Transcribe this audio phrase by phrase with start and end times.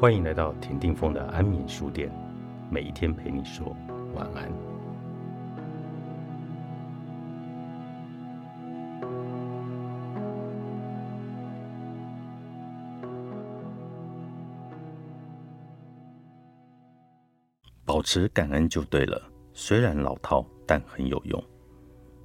[0.00, 2.10] 欢迎来到田定峰的安眠书店，
[2.70, 3.76] 每一天陪你说
[4.14, 4.50] 晚安。
[17.84, 19.22] 保持感恩就对了，
[19.52, 21.44] 虽然老套，但很有用。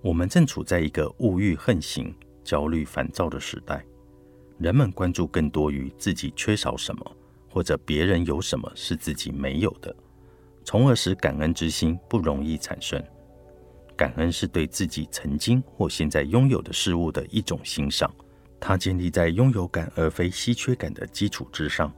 [0.00, 3.84] 我们正处在一个物欲横行、焦虑烦躁的时代，
[4.56, 7.14] 人们关注更多于自己缺少什么。
[7.58, 9.92] 或者别人有什么是自己没有的，
[10.64, 13.02] 从而使感恩之心不容易产生。
[13.96, 18.14] 感恩是对自己曾经或现在拥有的事物的一种欣赏，
[18.60, 21.92] 它建立在拥有感而非稀缺感的基础之上。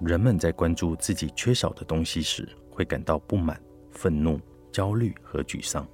[0.00, 4.38] 人们在关注自己缺少的东西时，会感到不满、愤怒、
[4.70, 5.84] 焦虑和沮丧；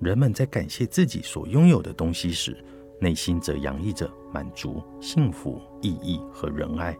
[0.00, 2.64] 人们在感谢自己所拥有的东西时，
[3.00, 6.98] 内心则洋溢着满足、幸福、意义和仁爱。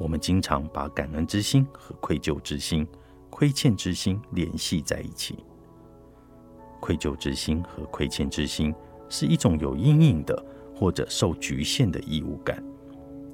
[0.00, 2.88] 我们经常把感恩之心和愧疚之心、
[3.28, 5.44] 亏欠之心联系在一起。
[6.80, 8.74] 愧疚之心和亏欠之心
[9.10, 10.42] 是一种有阴影的
[10.74, 12.64] 或者受局限的义务感，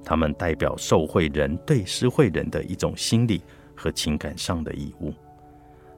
[0.05, 3.41] 它们代表受贿人对施惠人的一种心理
[3.77, 5.15] 和情感上的义务。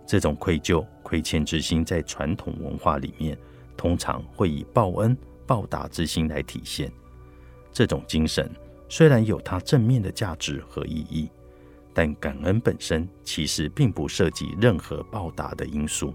[0.07, 3.39] 这种愧疚、亏欠之心在传统文化里面，
[3.75, 6.93] 通常会以报恩、报答之心来体现。
[7.73, 8.51] 这种精神。
[8.89, 11.29] 虽然有它正面的价值和意义，
[11.93, 16.15] 但感恩本身其实并不涉及任何报答的因素，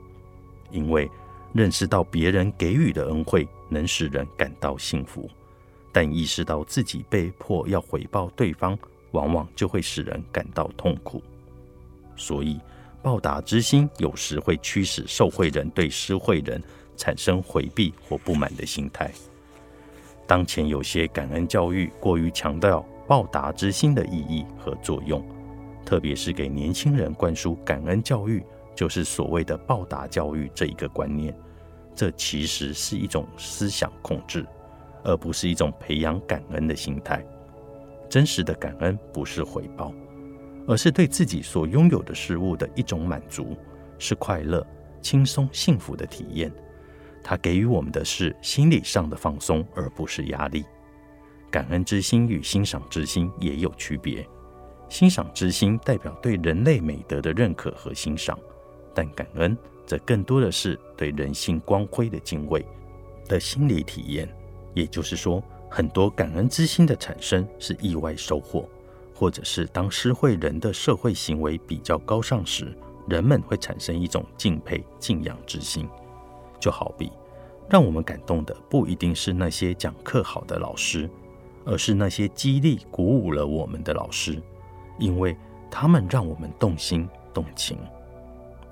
[0.72, 1.10] 因为
[1.54, 5.30] 认识到别人给予的恩惠能使人感到幸福，
[5.92, 8.78] 但意识到自己被迫要回报对方，
[9.12, 11.22] 往往就会使人感到痛苦。
[12.16, 12.60] 所以，
[13.04, 16.62] 报答之心有时会驱使受贿人对施惠人
[16.96, 19.12] 产生回避或不满的心态。
[20.26, 25.24] 当前有些感恩教育过于强调报答之心的意义和作用，
[25.86, 28.44] 特别是给年轻人灌输感恩教育
[28.74, 31.36] 就是所谓的报答教育这一个观念，
[31.94, 34.46] 这其实是一种思想控制，
[35.04, 37.24] 而不是一种培养感恩的心态。
[38.10, 39.94] 真实的感恩不是回报，
[40.68, 43.58] 而是对自己所拥有的事物的一种满足，
[44.00, 44.66] 是快乐、
[45.02, 46.52] 轻松、幸福的体验。
[47.24, 50.66] 它给予我们的是心理上的放松，而不是压力。
[51.50, 54.28] 感恩之心与欣赏之心也有区别。
[54.90, 58.38] 欣赏之心代表对人类美德的认可和欣赏，
[58.94, 62.64] 但感恩则更多的是对人性光辉的敬畏
[63.28, 64.28] 的心理体验。
[64.74, 68.68] 也就是说，很多感恩之心的产生是意外收获，
[69.16, 72.76] 或者是当施惠人的社会行为比较高尚时，
[73.08, 75.88] 人们会产生一种敬佩、敬仰之心。
[76.64, 77.12] 就好比，
[77.68, 81.10] 让我们感动的不一定是那些讲课好的老师，
[81.66, 84.42] 而是那些激励鼓舞了我们的老师，
[84.98, 85.36] 因为
[85.70, 87.78] 他们让我们动心动情。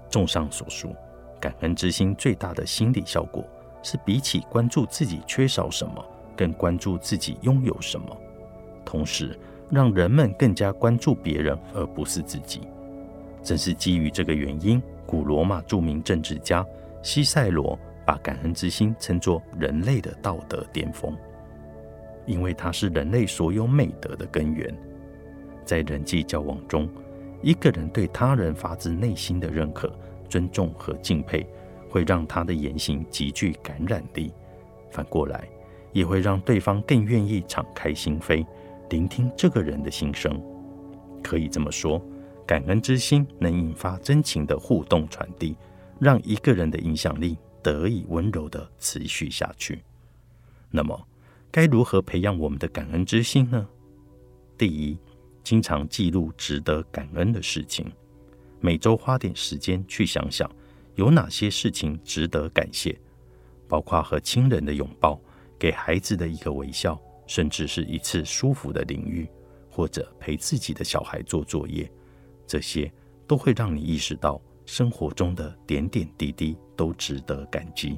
[0.09, 0.95] 综上所述，
[1.37, 3.43] 感恩之心最大的心理效果
[3.83, 6.01] 是比起关注自己缺少什么，
[6.33, 8.17] 更关注自己拥有什么，
[8.85, 9.37] 同时
[9.69, 12.61] 让人们更加关注别人而不是自己。
[13.43, 16.65] 正是基于这个原因，古罗马著名政治家。
[17.03, 21.15] 西塞罗把感恩之心称作人类的道德巅峰，
[22.25, 24.75] 因为它是人类所有美德的根源。
[25.63, 26.89] 在人际交往中，
[27.41, 29.91] 一个人对他人发自内心的认可、
[30.27, 31.47] 尊重和敬佩，
[31.89, 34.33] 会让他的言行极具感染力。
[34.89, 35.47] 反过来，
[35.93, 38.45] 也会让对方更愿意敞开心扉，
[38.89, 40.41] 聆听这个人的心声。
[41.23, 42.01] 可以这么说，
[42.45, 45.55] 感恩之心能引发真情的互动传递。
[46.01, 49.83] 让一个人的影响力得以温柔的持续下去。
[50.71, 50.99] 那么，
[51.51, 53.69] 该如何培养我们的感恩之心呢？
[54.57, 54.97] 第一，
[55.43, 57.85] 经常记录值得感恩的事情，
[58.59, 60.49] 每周花点时间去想想
[60.95, 62.99] 有哪些事情值得感谢，
[63.67, 65.21] 包括和亲人的拥抱、
[65.59, 69.29] 给孩子的一个微笑，甚至是一次舒服的淋浴，
[69.69, 71.87] 或者陪自己的小孩做作业，
[72.47, 72.91] 这些
[73.27, 74.41] 都会让你意识到。
[74.65, 77.97] 生活中的点点滴滴都值得感激，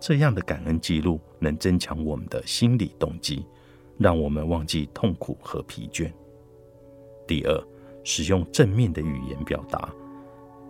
[0.00, 3.46] 这样的感恩记录能增强我们的心理动机，
[3.98, 6.12] 让我们忘记痛苦和疲倦。
[7.26, 7.64] 第二，
[8.02, 9.92] 使用正面的语言表达。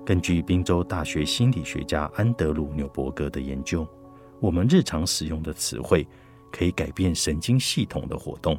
[0.04, 3.86] 根据宾州大学心理学家安德鲁纽伯格的研究，
[4.40, 6.06] 我们日常使用的词汇
[6.50, 8.58] 可以改变神经系统的活动。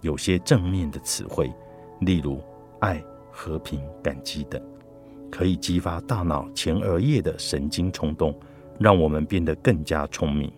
[0.00, 1.52] 有些正面的词汇，
[2.00, 2.40] 例如
[2.80, 4.62] 爱、和平、感激等。
[5.36, 8.38] 可以激发大脑前额叶的神经冲动，
[8.78, 10.48] 让我们变得更加聪明，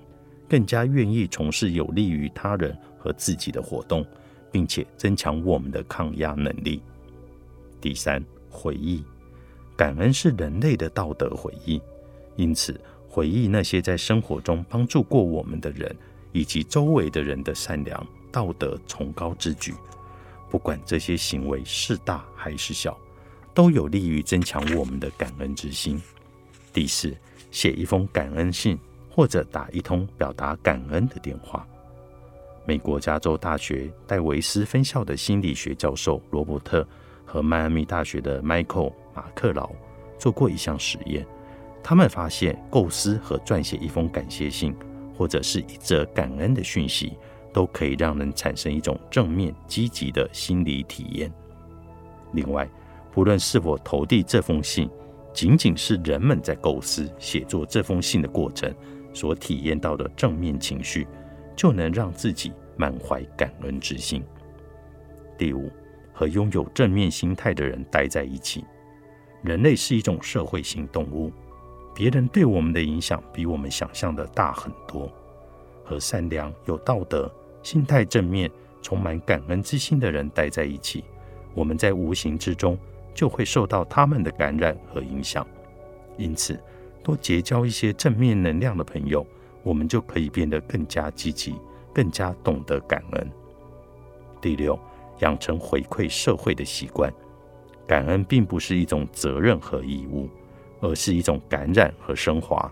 [0.47, 4.05] 更加愿意从事有利于他人和自己的活动，
[4.53, 6.83] 并且增强我们的抗压能力。
[7.81, 9.03] 第三，回忆。
[9.79, 11.81] 感恩是人类的道德回忆，
[12.35, 12.79] 因此
[13.09, 15.97] 回忆那些在生活中帮助过我们的人，
[16.33, 19.73] 以及周围的人的善良、道德崇高之举，
[20.51, 22.99] 不管这些行为是大还是小，
[23.57, 25.99] 都有利于增强我们的感恩之心。
[26.75, 27.17] 第四，
[27.51, 28.79] 写一封感恩信，
[29.11, 31.67] 或者打一通表达感恩的电话。
[32.67, 36.87] 美国加州大学戴维斯分校的心理学教授罗伯特
[37.25, 39.71] 和迈阿密大学的迈克马克劳
[40.19, 41.27] 做过一项实验，
[41.83, 44.77] 他们发现构思和撰写一封感谢信，
[45.17, 47.15] 或者是一则感恩的讯息，
[47.55, 51.33] 都可以让人产生一种正面积极的心理体验。
[52.33, 52.69] 另外，
[53.17, 54.91] 不论是否投递这封信，
[55.33, 58.71] 仅仅是人们在构思写作这封信的过程
[59.15, 61.09] 所体验到的正面情绪。
[61.57, 64.23] 就能让自己满怀感恩之心。
[65.39, 65.73] 第五，
[66.13, 68.63] 和拥有正面心态的人待在一起。
[69.43, 71.33] 人类是一种社会性动物，
[71.95, 75.11] 别人对我们的影响比我们想象的大很多。
[75.83, 78.51] 和善良、有道德、心态正面、
[78.83, 81.05] 充满感恩之心的人待在一起，
[81.55, 82.79] 我们在无形之中
[83.17, 85.45] 就会受到他们的感染和影响。
[86.17, 86.57] 因此，
[87.03, 89.27] 多结交一些正面能量的朋友。
[89.65, 91.57] 我们就可以变得更加积极，
[91.93, 93.31] 更加懂得感恩。
[94.41, 94.79] 第六，
[95.19, 97.13] 养成回馈社会的习惯。
[97.85, 100.29] 感恩并不是一种责任和义务，
[100.81, 102.71] 而是一种感染和升华。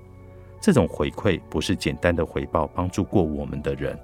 [0.61, 3.99] 这种回馈不是简单的回报帮助过我们的人，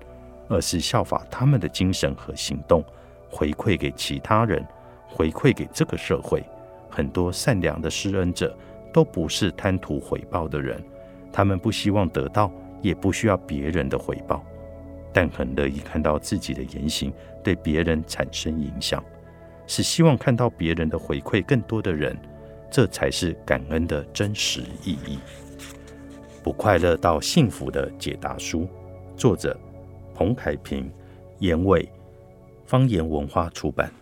[0.49, 2.85] 而是效法他们的精神和行动，
[3.31, 4.67] 回馈给其他人，
[5.11, 6.43] 回馈给这个社会。
[6.89, 8.57] 很多善良的施恩者
[8.93, 10.83] 都不是贪图回报的人，
[11.33, 12.51] 他们不希望得到。
[12.83, 14.43] 也不需要别人的回报，
[15.13, 17.13] 但很乐意看到自己的言行
[17.45, 19.05] 对别人产生影响，
[19.67, 22.17] 是希望看到别人的回馈更多的人，
[22.71, 25.19] 这才是感恩的真实意义。
[26.43, 28.67] 不快乐到幸福的解答书，
[29.15, 29.55] 作者
[30.15, 30.91] 彭凯平，
[31.39, 31.87] 言伟，
[32.65, 33.93] 方言文化出版。